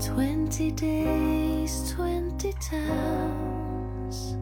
[0.00, 4.34] Twenty days, twenty towns.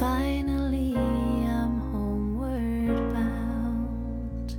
[0.00, 4.56] Finally, I'm homeward bound.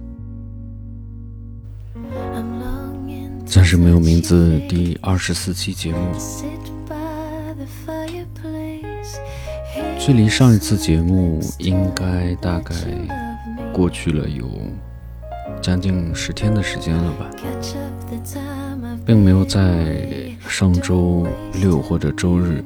[2.34, 9.18] I'm longing 暂时没有名字第二十四期节目，to sit by the fireplace.
[10.00, 12.74] 距离上一次节目应该大概.
[13.74, 14.48] 过去了有
[15.64, 17.26] 将近十天的时间了吧
[19.06, 21.26] 并没有在上周
[21.62, 22.62] 六或者周日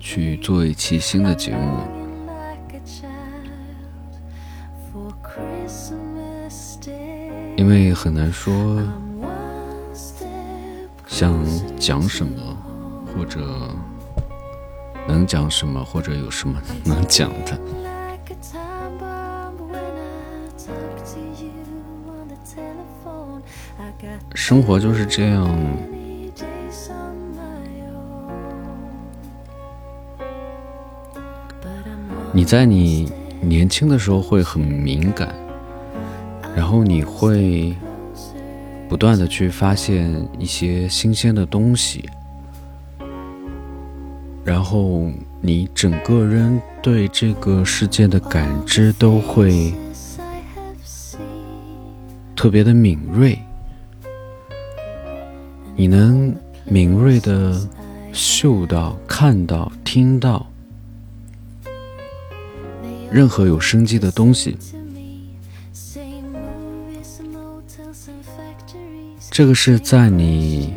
[0.00, 1.80] 去做一期新的节目。
[7.56, 8.80] 因为很难说
[11.06, 11.34] 想
[11.78, 12.56] 讲什么，
[13.14, 13.40] 或者
[15.06, 17.57] 能讲什么，或者有什么能讲的。
[24.48, 25.46] 生活就是这样，
[32.32, 35.34] 你在你年轻的时候会很敏感，
[36.56, 37.76] 然后你会
[38.88, 42.08] 不断的去发现一些新鲜的东西，
[44.46, 45.10] 然后
[45.42, 49.74] 你整个人对这个世界的感知都会
[52.34, 53.38] 特别的敏锐，
[55.80, 56.34] 你能
[56.64, 57.56] 敏锐的
[58.12, 60.44] 嗅到看到听到
[63.08, 64.58] 任何有生机的东西。
[69.30, 70.74] 这个是在你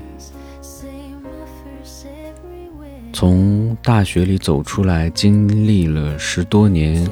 [3.12, 7.10] 从大学里走出来经历了十多年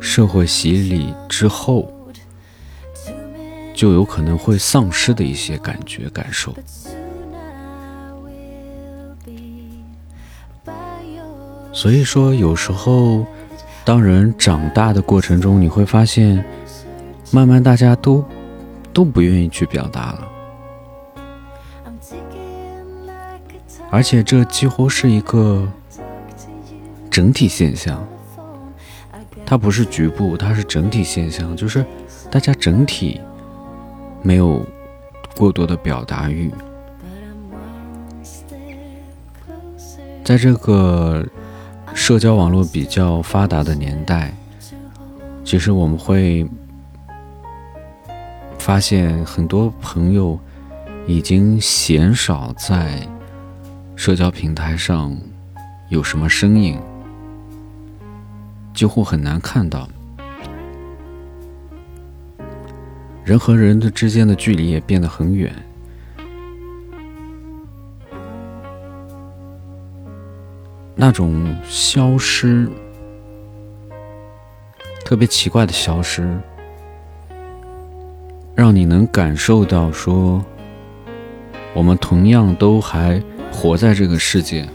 [0.00, 1.92] 社会洗礼之后
[3.74, 6.54] 就有可能会丧失的一些感觉感受。
[11.72, 13.24] 所以说，有时候
[13.84, 16.44] 当人长大的过程中，你会发现，
[17.30, 18.24] 慢慢大家都
[18.92, 20.28] 都不愿意去表达了，
[23.90, 25.66] 而且这几乎是一个
[27.10, 28.06] 整体现象，
[29.46, 31.84] 它不是局部，它是整体现象，就是
[32.30, 33.20] 大家整体
[34.22, 34.66] 没有
[35.36, 36.50] 过多的表达欲。
[40.22, 41.26] 在这个
[42.10, 44.34] 社交网络比较发达的年代，
[45.44, 46.44] 其实我们会
[48.58, 50.36] 发现很多朋友
[51.06, 53.00] 已经鲜少在
[53.94, 55.16] 社交平台上
[55.88, 56.80] 有什么身影，
[58.74, 59.88] 几乎很难看到。
[63.22, 65.54] 人和人的之间的距离也变得很远。
[71.02, 72.68] 那种消失
[75.02, 76.38] 特别奇怪的消失
[78.54, 80.44] 让你能感受到说
[81.72, 83.18] 我们同样都还
[83.50, 84.68] 活在这个世界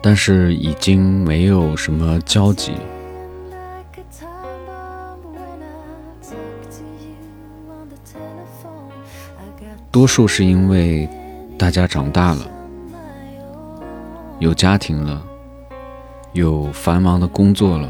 [0.00, 2.74] 但是已经没有什么交集。
[9.90, 11.08] 多数是因为
[11.56, 12.46] 大家长大了，
[14.38, 15.24] 有家庭了，
[16.32, 17.88] 有繁忙的工作了，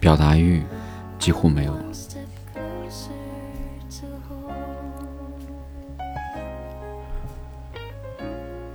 [0.00, 0.62] 表达欲
[1.18, 1.84] 几乎没有了。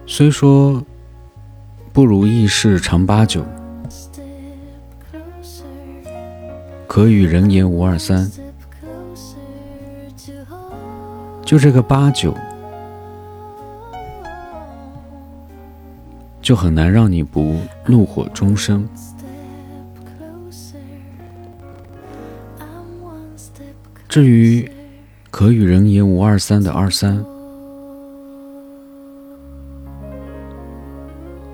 [0.05, 0.83] 虽说
[1.91, 3.43] 不如意事常八九，
[6.85, 8.29] 可与人言无二三。
[11.49, 12.31] 就这个八九，
[16.43, 18.87] 就很难让你不怒火中生。
[24.07, 24.69] 至于
[25.31, 27.25] 可与人言无二三的二三，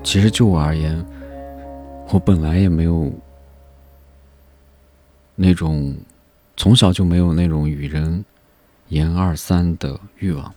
[0.04, 1.02] 其实就我而言，
[2.10, 3.10] 我本来也没有
[5.34, 5.96] 那种
[6.54, 8.22] 从小就没有那种与人
[8.88, 10.54] 言二三的欲望。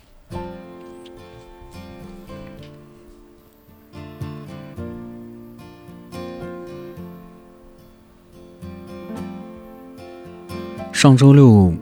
[10.91, 11.73] 上周六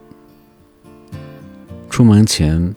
[1.90, 2.76] 出门前，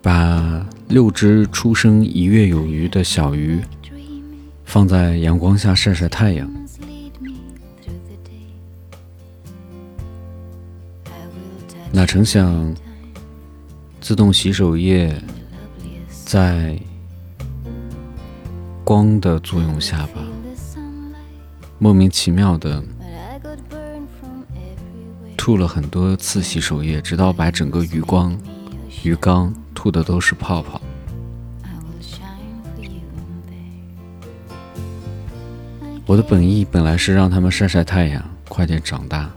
[0.00, 3.60] 把六只出生一月有余的小鱼
[4.64, 6.50] 放在阳光下晒晒太阳。
[11.94, 12.74] 哪成想，
[14.00, 15.14] 自动洗手液
[16.24, 16.76] 在
[18.82, 20.20] 光的作用下吧，
[21.78, 22.82] 莫名其妙的
[25.36, 28.36] 吐了很多次洗手液，直到把整个鱼缸
[29.04, 30.80] 鱼缸吐的都是泡泡。
[36.06, 39.30] 我的本意本来是让他们晒晒太阳，快点长大。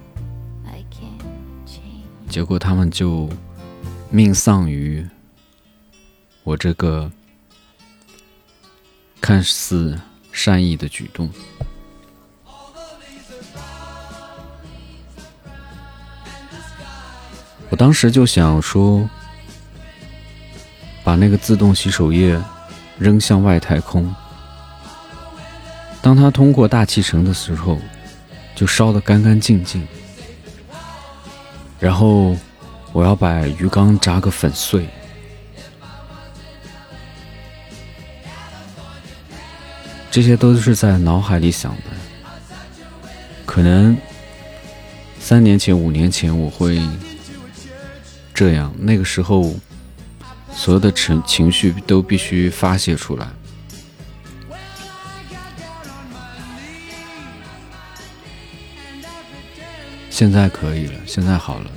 [2.38, 3.28] 结果他们就
[4.12, 5.04] 命丧于
[6.44, 7.12] 我这个
[9.20, 10.00] 看似
[10.32, 11.28] 善意的举动。
[17.72, 19.10] 我当时就想说，
[21.04, 22.40] 把那个自动洗手液
[23.00, 24.14] 扔向外太空，
[26.04, 27.80] 当它通过大气层的时候，
[28.56, 29.88] 就烧得干干净净。
[31.80, 32.36] 然后，
[32.92, 34.88] 我要把鱼缸砸个粉碎。
[40.10, 41.84] 这些都是在脑海里想的。
[43.46, 43.96] 可能
[45.20, 46.82] 三年前、五年前我会
[48.34, 49.54] 这样，那个时候
[50.52, 53.28] 所有的情情绪都必须发泄出来。
[60.18, 61.70] 现在可以了，现在好了。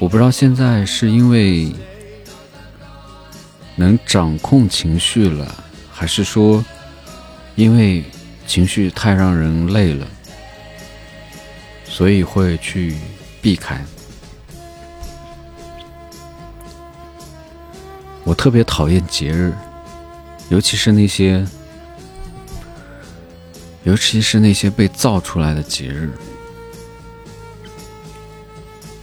[0.00, 1.72] 我不知道现在是因为
[3.76, 6.64] 能掌控情绪了，还是说
[7.54, 8.02] 因为
[8.48, 10.04] 情绪太让人累了，
[11.84, 12.96] 所以会去
[13.40, 13.80] 避开。
[18.24, 19.54] 我特别讨厌节日，
[20.48, 21.46] 尤其是那些。
[23.86, 26.10] 尤其是那些被造出来的节日，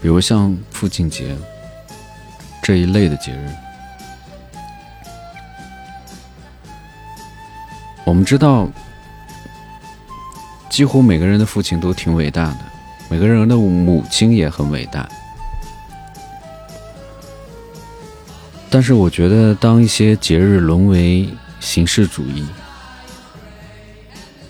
[0.01, 1.33] 比如像父亲节
[2.61, 3.49] 这一类的节日。
[8.03, 8.67] 我们知道，
[10.69, 12.59] 几乎每个人的父亲都挺伟大的，
[13.09, 15.07] 每个人的母亲也很伟大。
[18.69, 21.29] 但是，我觉得当一些节日沦为
[21.61, 22.45] 形式主义，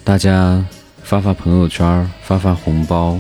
[0.05, 0.61] 大家
[1.01, 3.17] 发发朋友圈，发发红包，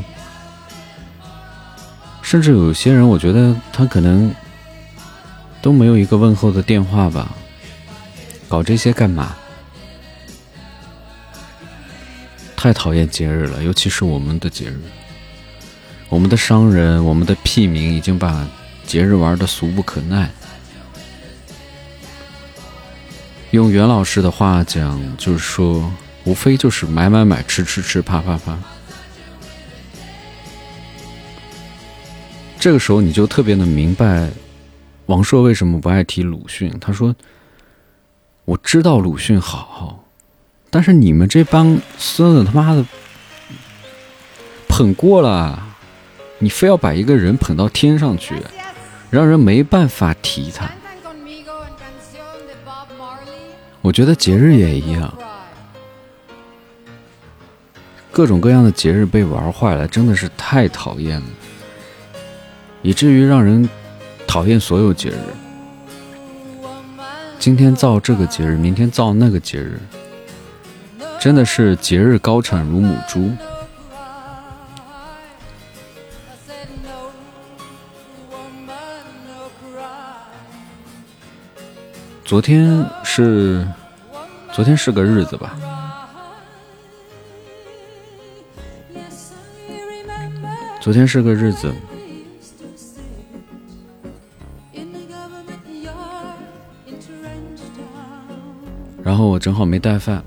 [2.21, 4.35] 甚至有些人，我觉得他可能
[5.61, 7.31] 都没有一个问候的电话吧？
[8.49, 9.33] 搞这些干嘛？
[12.57, 14.77] 太讨厌节日了，尤其是我们的节日。
[16.09, 18.45] 我们的商人，我们的屁民已经把
[18.85, 20.29] 节日玩的俗不可耐。
[23.51, 25.89] 用袁老师的话讲，就是说。
[26.25, 28.57] 无非就是买买买，吃吃吃，啪啪啪。
[32.59, 34.29] 这个时候你就特别的明白，
[35.07, 36.73] 王朔为什么不爱提鲁迅。
[36.79, 37.13] 他说
[38.45, 40.05] ：“我知道鲁迅好，
[40.69, 42.85] 但是你们这帮孙子他妈的
[44.69, 45.61] 捧过了，
[46.39, 48.33] 你非要把一个人捧到天上去，
[49.09, 50.71] 让人没办法提他。”
[53.81, 55.13] 我觉得节日也一样。
[58.13, 61.27] 各种各样的节日被玩坏了，真的是太讨厌了，
[62.83, 63.67] 以至于让人
[64.27, 65.17] 讨厌所有节日。
[67.39, 69.79] 今天造这个节日，明天造那个节日，
[71.19, 73.31] 真的是节日高产如母猪。
[82.23, 83.67] 昨天是，
[84.51, 85.57] 昨天是个日子吧。
[90.83, 91.73] 昨天是个日子，
[99.01, 100.21] 然后我正好没带饭，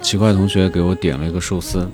[0.00, 1.86] 奇怪同学给我点了一个寿司，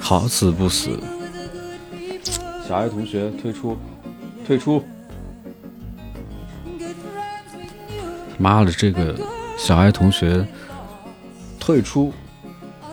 [0.00, 0.98] 好死不死，
[2.66, 3.78] 小爱同学退出，
[4.44, 4.82] 退出，
[8.38, 9.16] 妈的，这个
[9.56, 10.44] 小爱同学
[11.60, 12.12] 退出。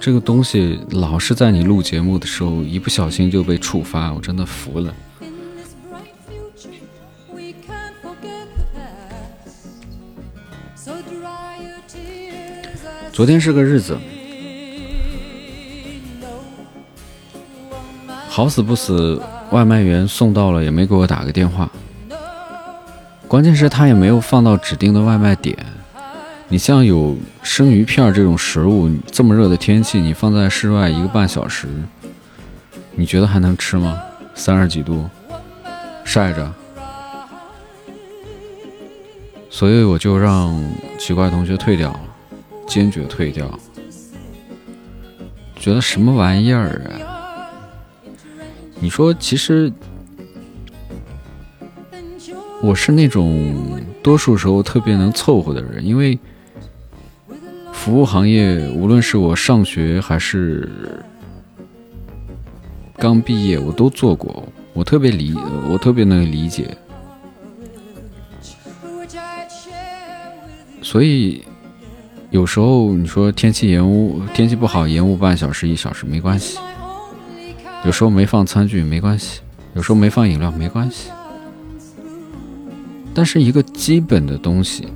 [0.03, 4.93] 这个东西老是在你录节目的时候一不小心就被触发，我真的服了。
[13.13, 13.97] 昨天是个日子，
[18.27, 21.71] 好死不死，外卖员送到了也没给我打个电话，
[23.25, 25.57] 关键是他也没有放到指定的外卖点。
[26.53, 31.67] 你像有生鱼片这种食物，这么热的天气，你放在室外一个半小时，
[32.91, 33.99] 你觉得还能吃吗？
[34.35, 35.09] 三十几度，
[36.03, 36.53] 晒着。
[39.49, 40.55] 所以我就让
[40.99, 41.99] 奇怪同学退掉了，
[42.67, 43.49] 坚决退掉。
[45.55, 47.49] 觉得什么玩意儿啊？
[48.79, 49.73] 你说，其实
[52.61, 56.19] 我是那种多数时候特别能凑合的人，因为
[57.83, 60.69] 服务行业，无论是我上学还是
[62.95, 65.35] 刚毕业，我都做过，我特别理，
[65.69, 66.77] 我特别能理解。
[70.81, 71.43] 所以，
[72.29, 76.57] 有时候你说天气延误，天气不好延误半小时一小时没关系。
[77.83, 79.41] 有时候没放餐具没关系，
[79.73, 81.09] 有时候没放饮料没关系。
[83.13, 84.87] 但是一个基本的东西，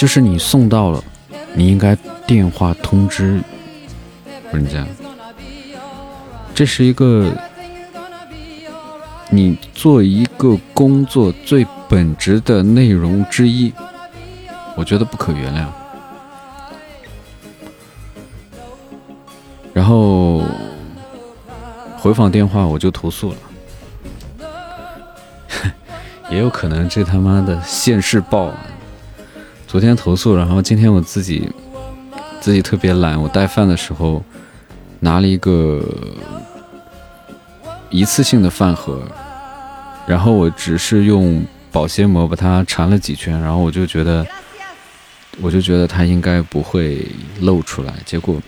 [0.00, 1.04] 就是你送到了，
[1.52, 1.94] 你应该
[2.26, 3.38] 电话通知
[4.50, 4.86] 人家。
[6.54, 7.30] 这是一个。
[9.28, 13.72] 你做一个工作最本质的内容之一，
[14.74, 15.66] 我觉得不可原谅。
[19.74, 20.42] 然后
[21.98, 23.36] 回访电话我就投诉了，
[26.30, 28.50] 也有可能这他妈的现世报。
[29.70, 31.48] 昨天投诉，然后今天我自己
[32.40, 34.20] 自己特别懒，我带饭的时候
[34.98, 35.80] 拿了一个。
[37.88, 39.02] 一次性的饭盒，
[40.06, 44.24] 然后我只是用保鲜膜把它缠了几圈，然后我就觉得，
[45.40, 47.06] 我就觉得它应该不会
[47.40, 47.92] 漏出来。
[48.04, 48.40] 结果，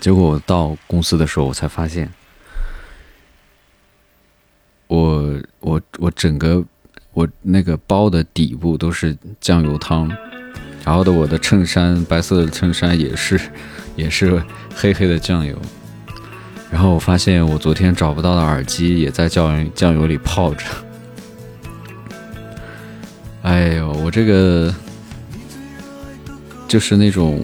[0.00, 2.12] 结果我到公司的时候，我才发现，
[4.88, 6.64] 我我我整个
[7.12, 10.08] 我那个包的底部都是酱油汤，
[10.84, 13.40] 然后的我的衬衫白色的衬衫也是
[13.96, 14.42] 也是
[14.74, 15.56] 黑黑的酱油。
[16.70, 20.64] 然后我发现，我昨天找不到的耳机也在酱油酱油里泡着。
[23.42, 24.72] 哎呦，我这个
[26.68, 27.42] 就是那种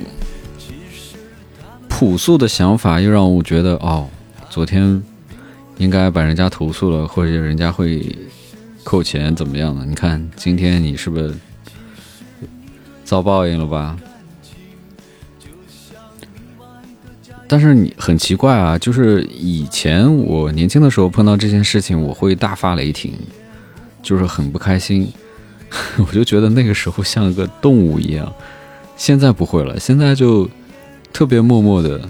[1.88, 4.08] 朴素的想法，又让我觉得，哦，
[4.48, 5.02] 昨天
[5.78, 8.14] 应该把人家投诉了，或者人家会
[8.86, 9.84] 扣钱，怎么样的？
[9.84, 11.34] 你看，今天你是不是
[13.04, 13.98] 遭报应了吧？
[17.48, 23.12] 但是你很奇怪啊，就是以前我年轻的时候碰到这件事情，我会大发雷霆，
[24.04, 25.12] 就是很不开心，
[25.98, 28.32] 我就觉得那个时候像个动物一样。
[28.96, 30.48] 现在不会了，现在就
[31.12, 32.08] 特别默默的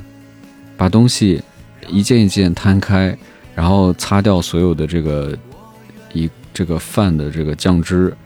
[0.77, 1.43] 把东西
[1.89, 3.17] 一件一件摊开，
[3.55, 5.35] 然后擦掉所有的这个
[6.13, 8.17] 一这个饭的这个酱汁，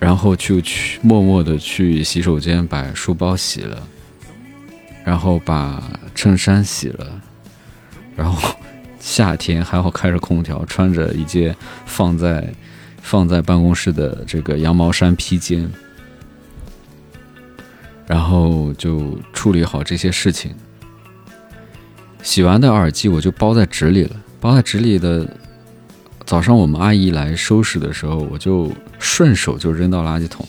[0.00, 3.86] 然后就去默默的去洗手间把书包洗了。
[5.04, 5.82] 然后把
[6.14, 7.22] 衬衫洗了，
[8.14, 8.54] 然后
[9.00, 12.52] 夏天还好开着空调，穿着一件放在
[13.00, 15.70] 放在办公室的这个羊毛衫披肩，
[18.06, 20.54] 然后就处理好这些事情。
[22.22, 25.26] 洗完的耳机我就包在纸里了，包在纸里的。
[26.28, 30.46] 早上我们阿姨来收拾的时候，我就顺手就扔到垃圾桶，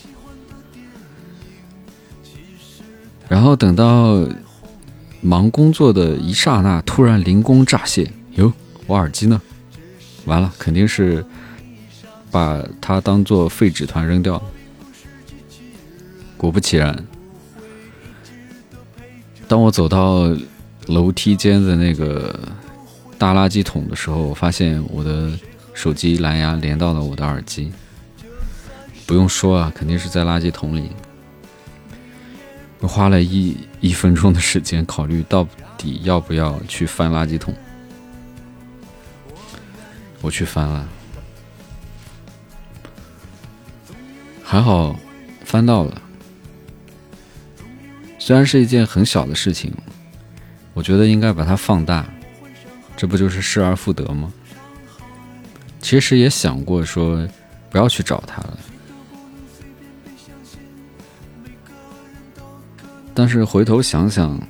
[3.28, 4.28] 然后等到。
[5.22, 8.50] 忙工作的一刹那，突然灵光乍现，哟，
[8.86, 9.38] 我耳机呢？
[10.24, 11.22] 完了，肯定是
[12.30, 14.42] 把它当做废纸团扔掉。
[16.38, 17.04] 果不其然，
[19.46, 20.34] 当我走到
[20.86, 22.34] 楼梯间的那个
[23.18, 25.30] 大垃圾桶的时候，我发现我的
[25.80, 27.72] 手机蓝牙连到了我的耳机。
[29.06, 30.90] 不用说啊，肯定是在垃圾桶里。
[32.80, 37.54] 我花了一一分钟的时间考虑到底要不要去翻垃圾桶。
[40.20, 40.86] 我去翻了，
[44.44, 44.94] 还好
[45.46, 46.02] 翻到了。
[48.18, 49.72] 虽然是一件很小的事情，
[50.74, 52.06] 我觉得应该把它放大，
[52.98, 54.30] 这不就是失而复得吗？
[55.80, 57.26] 其实也想过说
[57.70, 58.58] 不要去找他了。
[63.12, 64.40] 但是回头想想，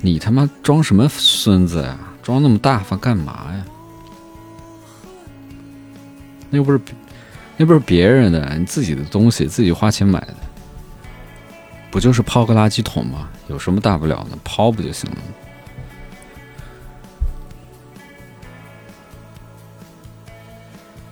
[0.00, 1.98] 你他妈装什么孙子呀？
[2.22, 3.64] 装那么大方干嘛呀？
[6.50, 6.80] 那又不是，
[7.56, 10.36] 那不是别人的，你自己的东西，自己花钱买的，
[11.90, 13.28] 不就是抛个垃圾桶吗？
[13.48, 14.38] 有什么大不了的？
[14.44, 15.16] 抛不就行了？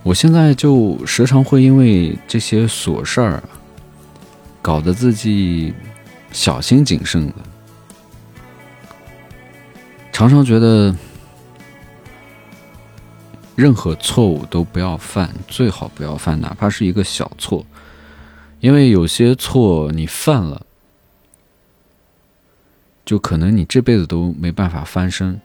[0.08, 3.42] 我现在就时常会因为这些琐事儿，
[4.62, 5.74] 搞得自己
[6.32, 7.34] 小心谨慎的，
[10.10, 10.96] 常常觉得
[13.54, 17.66] 任何错误都不要犯，最好不要犯，哪怕是一个小错，
[18.60, 20.64] 因为有些错你犯了，
[23.04, 25.38] 就可能你这辈子都没办法翻身。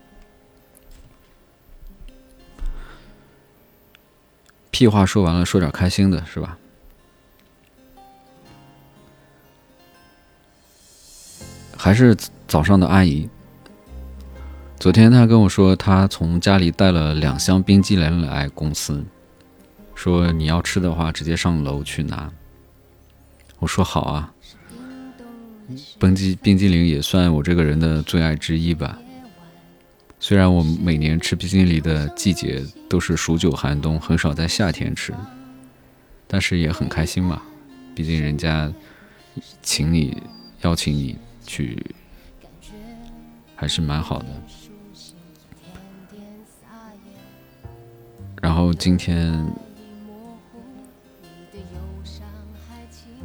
[4.73, 6.57] 屁话说完了，说点开心的，是吧？
[11.77, 13.29] 还是早上的阿姨。
[14.79, 19.05] 昨天她跟我说，她从家里带了两箱冰激凌来公司，
[19.93, 22.31] 说你要吃的话，直接上楼去拿。
[23.59, 24.33] 我说好啊，
[25.99, 28.97] 冰激冰激凌也算我这个人的最爱之一吧。
[30.25, 35.13] 虽然我每年吃冰激凌的季节都是数九寒冬，很少在夏天吃，
[36.27, 37.41] 但是也很开心嘛。
[37.93, 38.71] 毕竟人家
[39.61, 40.23] 请你
[40.61, 41.77] 邀请你去，
[43.53, 44.27] 还是蛮好的。
[48.41, 49.45] 然后今天，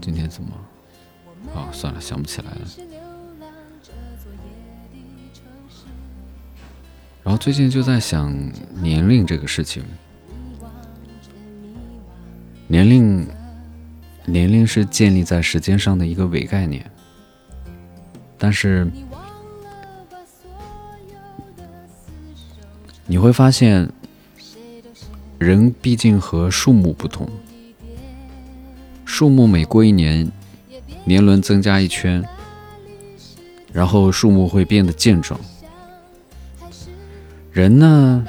[0.01, 0.51] 今天怎么？
[1.55, 2.98] 哦，算了，想不起来了。
[7.29, 8.35] 然后最近就在想
[8.81, 9.85] 年龄这个事情，
[12.67, 13.29] 年龄，
[14.25, 16.91] 年龄是建立在时间上的一个伪概念，
[18.39, 18.91] 但是
[23.05, 23.87] 你会发现，
[25.39, 27.29] 人毕竟和树木不同，
[29.05, 30.33] 树木每过一年，
[31.05, 32.25] 年轮增加一圈，
[33.71, 35.39] 然后树木会变得健壮。
[37.59, 38.25] 人呢，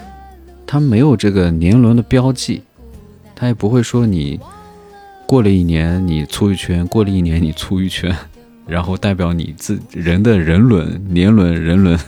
[0.65, 2.63] 他没有这个年轮的标记，
[3.35, 4.39] 他也不会说你
[5.27, 8.11] 过了一年你粗一圈，过了一年你粗一圈，
[8.65, 11.99] 然后代表你自人的人轮、年轮、人轮。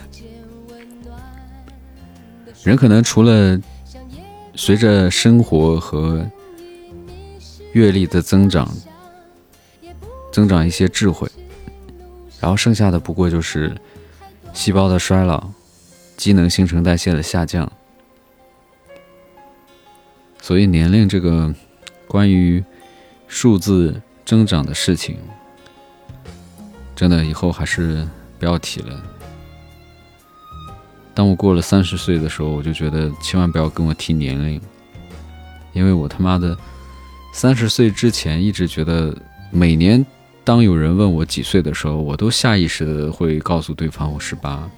[2.64, 3.56] 人可能除了
[4.56, 6.28] 随着生活和
[7.72, 8.68] 阅历的增长，
[10.32, 11.30] 增长一些智慧，
[12.40, 13.72] 然后剩下的不过就是
[14.52, 15.48] 细胞的衰老。
[16.16, 17.70] 机能、新陈代谢的下降，
[20.40, 21.52] 所以年龄这个
[22.06, 22.64] 关于
[23.26, 25.18] 数字增长的事情，
[26.94, 28.06] 真的以后还是
[28.38, 29.02] 不要提了。
[31.14, 34.60] 当我过了三十岁的时候，我就觉得千万不要跟我提年龄，
[35.72, 36.56] 因为我他妈的
[37.34, 39.14] 三十岁之前一直觉得，
[39.50, 40.04] 每年
[40.44, 44.70] 当有人问我几岁的时候，我都下意识的会告诉对方我十八。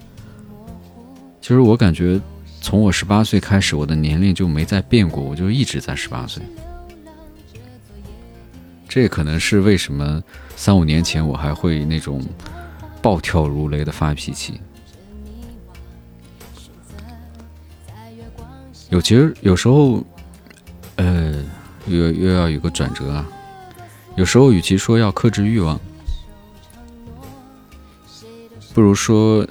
[1.45, 2.19] 其实我感觉，
[2.59, 6.41] 从我十八岁开始，我的年龄就没再变过，我就一直在十八岁。
[8.89, 10.23] 这也可能是为什么
[10.55, 12.19] 三五年前我还会那种
[12.99, 14.59] 暴跳如雷的发脾气。
[18.89, 20.03] 有其实有时候，
[20.95, 21.43] 呃，
[21.85, 23.23] 又又要有个转折啊。
[24.15, 25.79] 有时候与其说要克制欲望，
[28.73, 29.47] 不如说。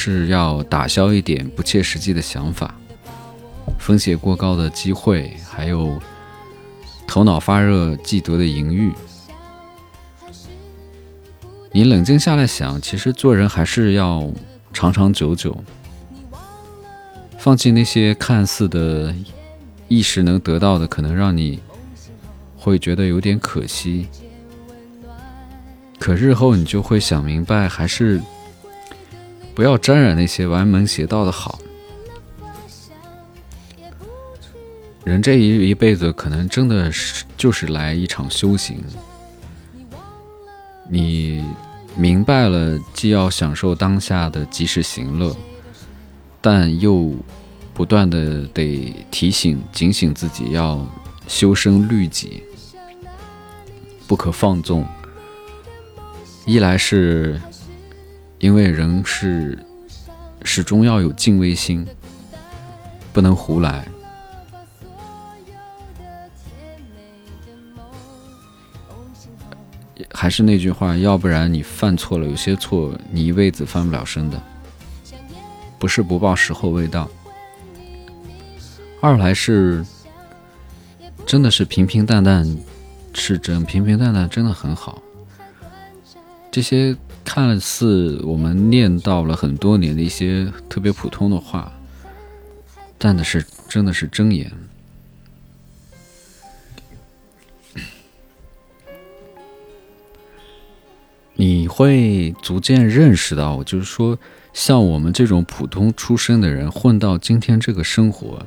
[0.00, 2.72] 是要打消一点不切实际的想法，
[3.80, 6.00] 风险过高的机会，还有
[7.04, 8.92] 头脑发热既得的淫欲。
[11.72, 14.30] 你冷静下来想，其实做人还是要
[14.72, 15.64] 长长久久，
[17.36, 19.12] 放弃那些看似的
[19.88, 21.58] 一时能得到的，可能让你
[22.56, 24.06] 会觉得有点可惜。
[25.98, 28.22] 可日后你就会想明白，还是。
[29.58, 31.58] 不要沾染那些歪门邪道的好。
[35.02, 38.80] 人这一一辈子，可能真的是就是来一场修行。
[40.88, 41.44] 你
[41.96, 45.36] 明白了，既要享受当下的及时行乐，
[46.40, 47.12] 但又
[47.74, 50.86] 不断的得提醒、警醒自己，要
[51.26, 52.44] 修身律己，
[54.06, 54.86] 不可放纵。
[56.46, 57.40] 一来是。
[58.38, 59.58] 因为人是
[60.44, 61.86] 始终要有敬畏心，
[63.12, 63.86] 不能胡来。
[70.14, 74.40] 还是那句话，要不然你犯错了，有些错你一辈子翻不了身的。
[75.78, 77.08] 不是不报，时候未到。
[79.00, 79.84] 二来是，
[81.26, 82.56] 真的是平平淡淡
[83.14, 85.02] 是真，平平淡淡真的很好。
[86.52, 86.96] 这些。
[87.28, 91.70] 看似我们念到了很多年的一些特别普通的话，
[92.96, 94.50] 但的是真的是真言。
[101.36, 104.18] 你会逐渐认识到，就是说，
[104.54, 108.46] 像我们这种普通出身的人，混到今天这个生活，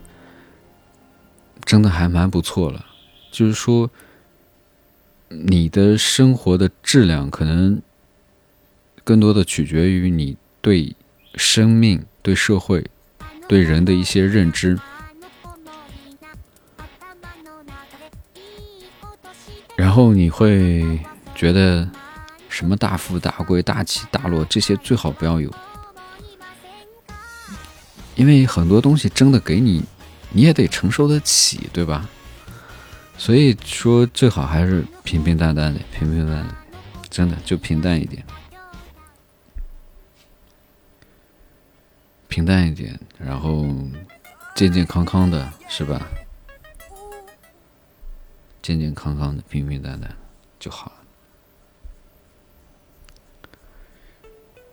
[1.63, 2.87] 真的还蛮不错了。
[3.31, 3.91] 就是说，
[5.29, 7.79] 你的生活的质量可能
[9.03, 10.95] 更多的取决于你对
[11.35, 12.85] 生命、对社会、
[13.47, 14.79] 对人的一些认知。
[19.75, 20.99] 然后你会
[21.33, 21.89] 觉得
[22.47, 25.51] 什么大富大贵、大起大落这些最好不要有，
[28.15, 29.83] 因为很多东西真的给你，
[30.29, 32.07] 你也得承受得起，对吧？
[33.17, 36.55] 所以说最好还是平平淡淡的，平平淡淡，
[37.09, 38.23] 真的就平淡一点，
[42.31, 43.67] 平淡一点，然后
[44.55, 46.07] 健健康康的，是吧？
[48.61, 50.15] 健健康康的，平平淡淡
[50.57, 50.93] 就好了。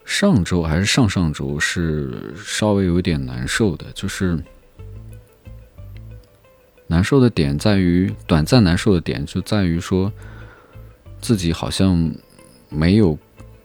[0.05, 4.39] 上周还是上上周是稍微有点难受的，就是
[6.87, 10.13] 难受的点在于短暂难受的点就在于说
[11.21, 12.15] 自己好像
[12.69, 13.19] 没有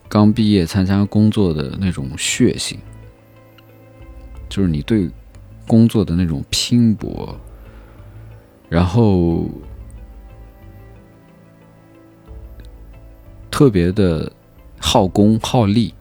[0.10, 2.80] 刚毕业参加工作的那种血性，
[4.54, 5.10] 就是你对
[5.66, 7.36] 工作的那种拼搏，
[8.70, 9.50] 然后。
[13.50, 14.32] 特别的
[14.80, 15.94] 耗功耗力，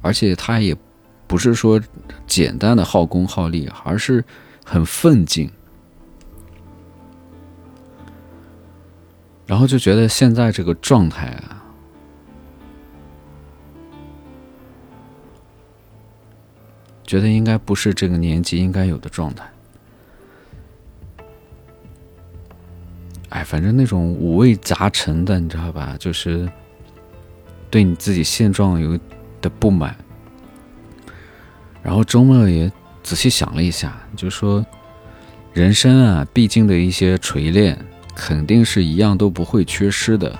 [0.00, 0.74] 而且他也
[1.26, 1.78] 不是说
[2.26, 4.24] 简单的耗功耗力，而是
[4.64, 5.50] 很奋进。
[9.44, 11.62] 然后就觉得现在这个状态啊，
[17.06, 19.48] 觉得应该不是这个年纪应该有的状态。
[23.28, 25.96] 哎，反正那种五味杂陈的，你知道吧？
[25.98, 26.48] 就是
[27.70, 28.98] 对你自己现状有
[29.40, 29.96] 的不满。
[31.82, 32.70] 然后周末也
[33.02, 34.64] 仔细想了一下，就说
[35.52, 37.78] 人生啊，毕竟的一些锤炼，
[38.14, 40.36] 肯定是一样都不会缺失的。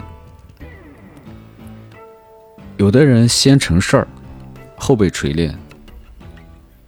[2.76, 4.08] 有的人先成事儿，
[4.76, 5.52] 后被锤炼；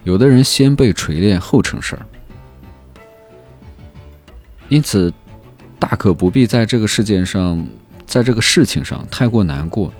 [0.08, 2.02] 有的人先被锤炼，后成事儿。
[4.68, 5.12] 因此。
[5.80, 7.64] 大可不必在这个世界上，
[8.04, 9.92] 在这个事情上太过难过。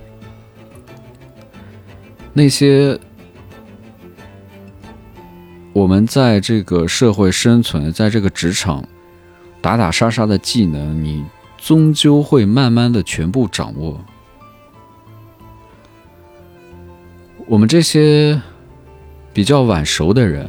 [2.33, 2.99] 那些
[5.73, 8.85] 我们在这个社会生存，在这个职场
[9.61, 11.25] 打打杀杀的技能，你
[11.57, 14.05] 终究会慢慢的全部掌握。
[17.47, 18.43] 我们这些
[19.39, 20.49] 比较晚熟的人，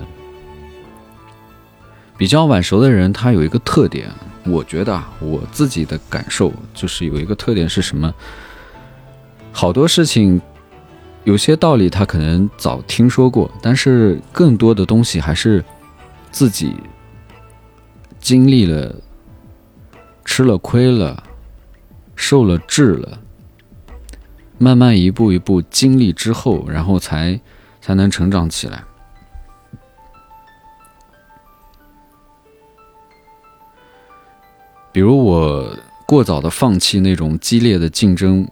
[2.18, 4.10] 比较晚熟的人，他有一个特点。
[4.46, 8.12] 我觉得啊，我自己的感受就是有一个特点是什么？
[9.52, 10.42] 好多事情，
[11.24, 15.64] 有些道理他可能早听说过，但是更多的东西还是
[16.32, 16.76] 自己
[18.20, 18.96] 经历了、
[20.26, 21.22] 吃了亏了、
[22.16, 23.20] 受了制了，
[24.58, 27.40] 慢慢一步一步经历之后，然后才
[27.82, 28.84] 才能成长起来。
[34.92, 38.48] 比如我过早的放弃那种激烈的竞争，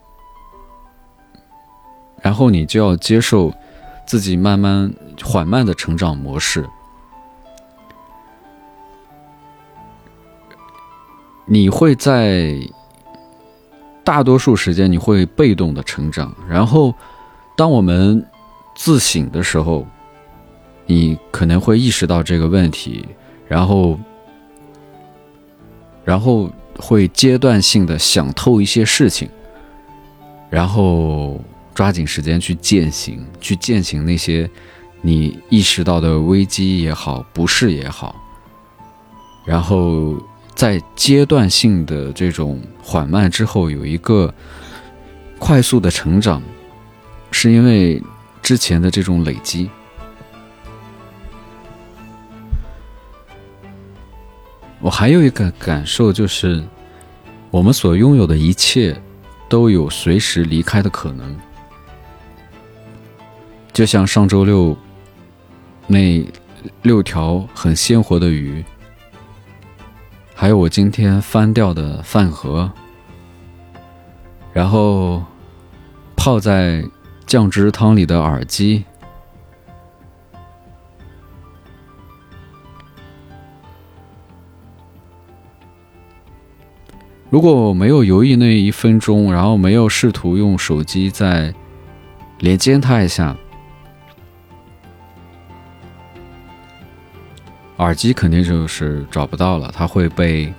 [2.22, 3.52] 然后你就要接受
[4.06, 6.64] 自己慢慢缓慢的成长模式。
[11.50, 12.56] 你会在
[14.04, 16.94] 大多数时间你会被动的成长，然后
[17.56, 18.24] 当我们
[18.78, 19.86] 自省的时候，
[20.86, 23.06] 你可能会意识到这个问题，
[23.50, 24.00] 然后。
[26.06, 29.28] 然后会阶段性的想透一些事情，
[30.50, 31.38] 然后
[31.74, 34.50] 抓紧时间去践行，去践行那些
[35.02, 38.16] 你意识到的危机也好，不适也好。
[39.46, 40.16] 然后
[40.56, 44.34] 在阶段性的这种缓慢之后，有一个
[45.38, 46.42] 快速的成长，
[47.32, 48.02] 是因为
[48.42, 49.70] 之前的这种累积。
[54.80, 56.64] 我还有一个感受，就是
[57.50, 58.96] 我们所拥有的一切
[59.50, 61.38] 都有随时离开的可能。
[63.74, 64.78] 就像上周六
[65.88, 66.26] 那
[66.84, 68.64] 六条很鲜活的鱼，
[70.34, 72.72] 还有我今天翻掉的饭盒，
[74.54, 75.24] 然后
[76.16, 76.84] 泡在
[77.28, 78.86] 酱汁汤里的耳机。
[87.30, 91.54] 如果我没有犹豫那一分钟，然后没有试图用手机再
[92.40, 93.36] 连接它一下，
[97.76, 100.54] 耳机肯定就是找不到了，它会被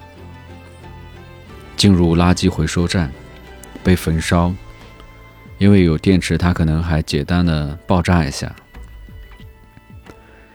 [1.74, 3.10] 进入垃圾回收站，
[3.82, 4.52] 被焚烧。
[5.58, 8.54] 因为有电池，它可能还简单的爆炸一下。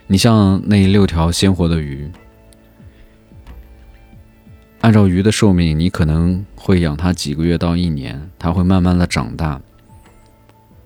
[0.08, 2.10] 你像那六条鲜活的鱼，
[4.80, 9.62] 按照鱼的寿命，你可能会养它几个月到一年，它会慢慢的长大，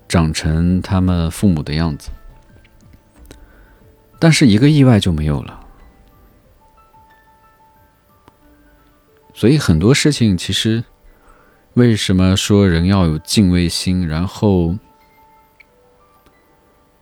[0.07, 2.09] 长成它们父母的样子。
[4.19, 5.59] 但是一个意外就没有了。
[9.35, 10.83] 所以很多事情其实。
[11.77, 14.07] 为什么说人要有敬畏心？
[14.07, 14.75] 然后，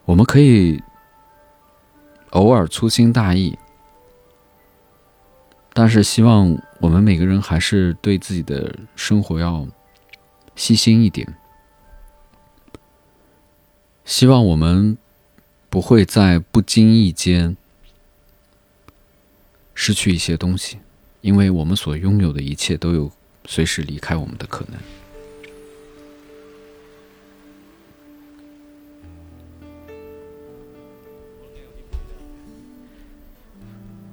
[0.03, 0.83] 我们可以
[2.31, 3.57] 偶尔粗心大意，
[5.71, 9.65] 但是希望我们每个人还是对自己的生活要
[10.57, 11.37] 细心一点。
[14.03, 14.97] 希望我们
[15.69, 17.55] 不会在不经意间
[19.73, 20.79] 失去一些东西，
[21.21, 23.09] 因为我们所拥有的一切都有。
[23.47, 24.79] 随时离开我们的可能。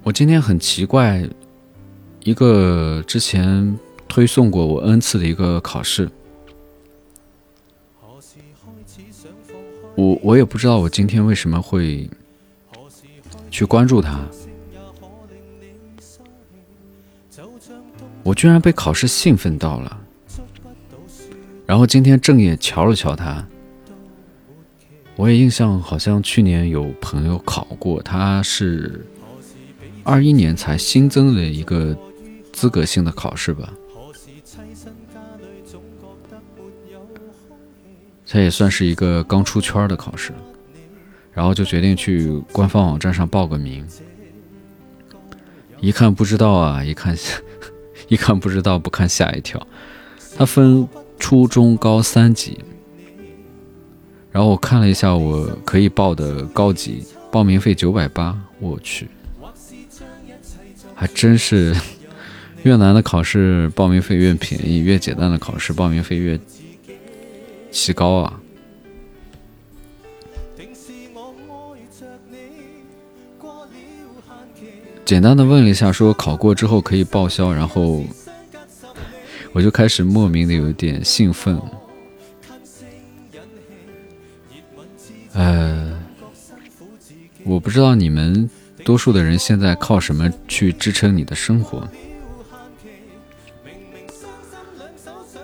[0.05, 1.25] 我今天很奇怪，
[2.25, 6.11] 一个之前推送过我 N 次的一个考试，
[9.95, 12.11] 我我也不知道我今天为什么会
[13.49, 14.21] 去关注他。
[18.25, 20.01] 我居然被考试兴奋到了，
[21.67, 23.45] 然后今天正眼瞧了瞧他，
[25.17, 29.05] 我也印象好像去年有朋友考过，他是
[30.05, 31.97] 二一年才新增的一个
[32.53, 33.73] 资格性的考试吧，
[38.27, 40.33] 他也算是一个刚出圈的考试，
[41.33, 43.85] 然后就决定去官方网站上报个名，
[45.81, 47.17] 一看不知道啊，一看。
[48.09, 49.65] 一看不知道，不看吓一跳。
[50.37, 50.89] 它分
[51.19, 52.59] 初中高三级，
[54.31, 58.39] 然后我看了一下，我可以报的高级，报名费九百八。
[58.59, 59.09] 我去，
[60.95, 61.75] 还真是
[62.63, 66.39] 越难的考试报名费越便宜，越简单的考试报名费越
[67.71, 68.41] 奇高啊。
[75.13, 78.03] 简单的问了一下，说考过之后可以报销，然后
[79.53, 81.61] 我就开始莫名的有一点兴奋。
[85.35, 86.01] 呃，
[87.45, 88.49] 我不知道你们
[88.87, 91.87] 多数的人现在靠什么去支撑你的生活？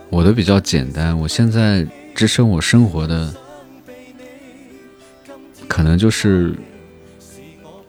[0.09, 3.35] 我的比较简单，我现在支撑我生活的，
[5.69, 6.57] 可能就是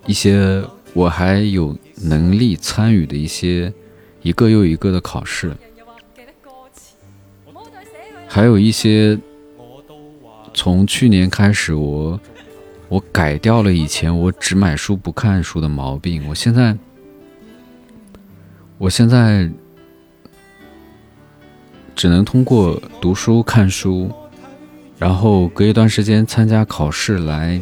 [0.05, 0.61] 一些。
[0.93, 3.71] 我还有能力参与的一些
[4.21, 5.55] 一个又一个的考试，
[8.27, 9.17] 还有一些
[10.53, 12.19] 从去年开始，我
[12.89, 16.27] 我改掉了以前我只买书不看书的毛病。
[16.27, 16.77] 我现在，
[18.77, 19.49] 我现在
[21.95, 24.11] 只能通过读书看书，
[24.97, 27.61] 然后隔一段时间参加考试来。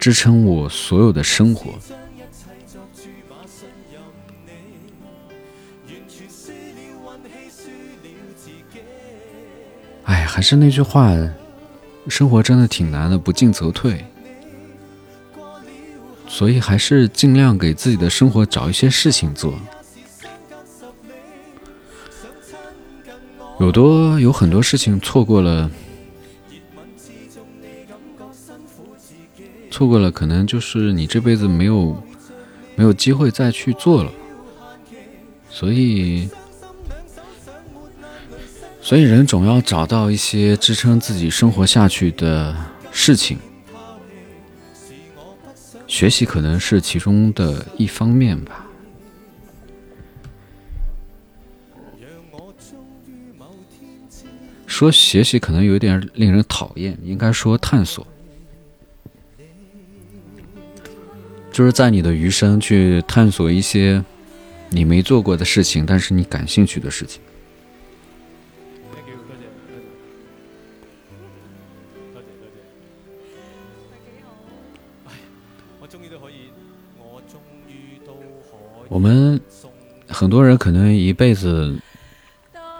[0.00, 1.72] 支撑我所有的生活。
[10.04, 11.14] 哎，还是那句话，
[12.08, 14.02] 生活真的挺难的，不进则退。
[16.26, 19.52] 所以还是尽量给自己的生活找一些事情做。
[23.58, 25.70] 有多有很多事情错过了。
[29.80, 31.96] 错过了，可能就是你这辈子没有
[32.76, 34.12] 没有机会再去做了。
[35.48, 36.28] 所以，
[38.82, 42.54] 所以人总要找到一些支撑自己生活下去的
[42.92, 43.38] 事情。
[45.86, 48.66] 学习可能是其中的一方面吧。
[54.66, 58.06] 说学习可能有点令人讨厌，应该说探索。
[61.52, 64.02] 就是在你的余生去探索一些
[64.70, 67.20] 你没做过的事情，但是你感兴趣的事情。
[78.88, 79.40] 我们
[80.08, 81.78] 很多人可能一辈子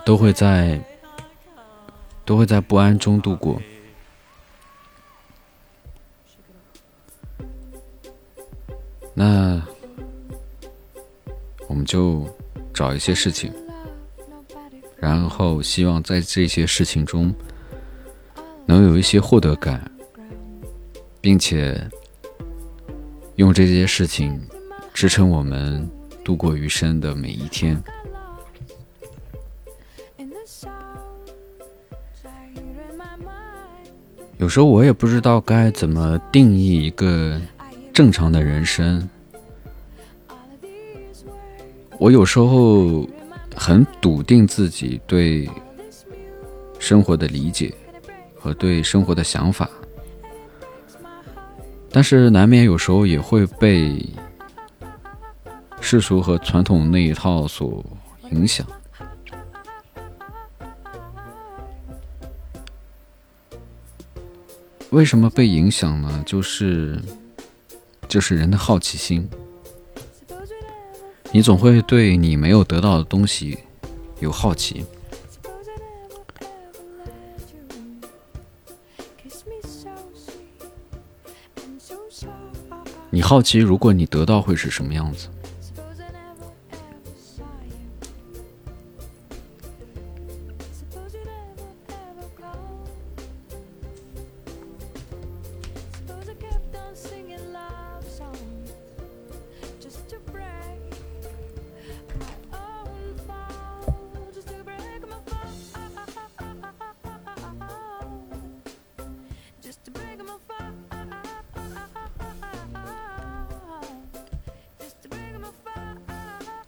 [0.04, 0.80] 都会在
[2.24, 3.60] 都会在不安中度过。
[9.20, 9.60] 那
[11.68, 12.24] 我们就
[12.72, 13.52] 找一些事情，
[14.96, 17.30] 然后希望在这些事情中
[18.64, 19.92] 能有一些获得感，
[21.20, 21.86] 并且
[23.36, 24.40] 用这些事情
[24.94, 25.86] 支撑我们
[26.24, 27.78] 度过余生的每一天。
[34.38, 37.38] 有时候我也不知道该怎么定义一个。
[37.92, 39.06] 正常的人生，
[41.98, 43.06] 我有时候
[43.54, 45.46] 很笃定自己对
[46.78, 47.74] 生活的理解
[48.38, 49.68] 和对生活的想法，
[51.90, 54.08] 但是难免有时候也会被
[55.82, 57.84] 世俗和传统那一套所
[58.30, 58.66] 影响。
[64.88, 66.22] 为什么被影响呢？
[66.24, 66.98] 就是。
[68.10, 69.30] 就是人的好奇心，
[71.30, 73.56] 你总会对你没有得到的东西
[74.18, 74.84] 有好奇。
[83.10, 85.28] 你好奇，如果你得到会是什么样子？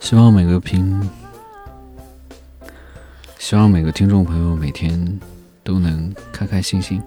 [0.03, 1.09] 希望每个听，
[3.39, 5.21] 希望每个听众朋友每天
[5.63, 7.01] 都能开开心心。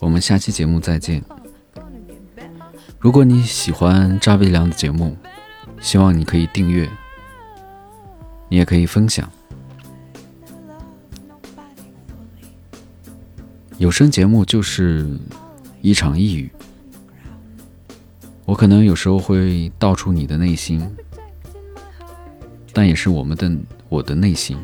[0.00, 1.22] 我们下期节目再见。
[2.98, 5.16] 如果你喜欢扎维良的节目，
[5.80, 6.90] 希望你可以订阅，
[8.48, 9.30] 你也可以分享。
[13.78, 15.16] 有声节目就是
[15.80, 16.50] 一场一语。
[18.60, 20.86] 可能有时候会道出你的内心，
[22.74, 23.50] 但也是我们的
[23.88, 24.58] 我的内心。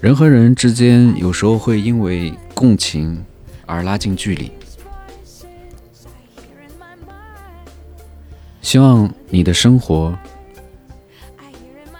[0.00, 3.24] 人和人之间有时候会因为共情
[3.66, 4.52] 而拉近距离。
[8.62, 10.16] 希望你的生活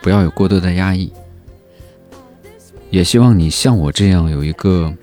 [0.01, 1.13] 不要有过多的压抑，
[2.91, 4.95] 也希望你像我这样有一个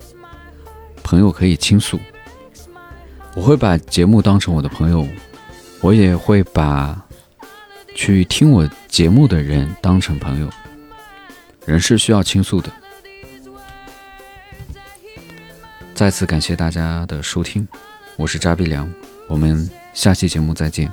[1.02, 2.00] 朋友可以倾诉。
[3.38, 5.06] 我会把节目当成我的朋友，
[5.80, 7.00] 我也会把
[7.94, 10.50] 去听我节目的人当成朋友。
[11.64, 12.68] 人是需要倾诉的。
[15.94, 17.66] 再次感谢大家的收听，
[18.16, 18.92] 我是扎碧良，
[19.28, 20.92] 我们下期节目再见。